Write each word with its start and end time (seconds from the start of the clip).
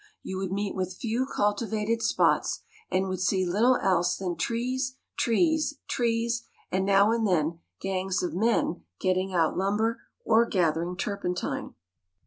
You 0.23 0.37
would 0.39 0.51
meet 0.51 0.75
with 0.75 0.95
few 0.97 1.27
cultivated 1.27 2.01
spots, 2.01 2.61
and 2.89 3.07
would 3.07 3.19
see 3.21 3.45
little 3.45 3.75
else 3.75 4.17
than 4.17 4.35
trees, 4.35 4.97
trees, 5.15 5.77
trees, 5.87 6.41
and 6.71 6.87
now 6.87 7.11
and 7.11 7.27
then 7.27 7.59
gangs 7.79 8.23
of 8.23 8.33
men 8.33 8.81
getting 8.99 9.31
out 9.31 9.55
lumber 9.57 10.01
or 10.25 10.47
gathering 10.47 10.97
turpentine. 10.97 11.75